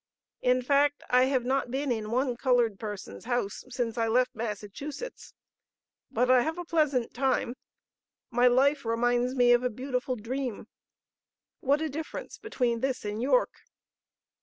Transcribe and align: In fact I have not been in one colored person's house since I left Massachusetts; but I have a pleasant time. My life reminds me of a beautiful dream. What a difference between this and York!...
In 0.41 0.63
fact 0.63 1.03
I 1.11 1.25
have 1.25 1.45
not 1.45 1.69
been 1.69 1.91
in 1.91 2.09
one 2.09 2.35
colored 2.35 2.79
person's 2.79 3.25
house 3.25 3.63
since 3.69 3.99
I 3.99 4.07
left 4.07 4.33
Massachusetts; 4.33 5.35
but 6.09 6.27
I 6.31 6.41
have 6.41 6.57
a 6.57 6.65
pleasant 6.65 7.13
time. 7.13 7.53
My 8.31 8.47
life 8.47 8.83
reminds 8.83 9.35
me 9.35 9.51
of 9.51 9.61
a 9.63 9.69
beautiful 9.69 10.15
dream. 10.15 10.67
What 11.59 11.81
a 11.81 11.87
difference 11.87 12.39
between 12.39 12.79
this 12.79 13.05
and 13.05 13.21
York!... 13.21 13.51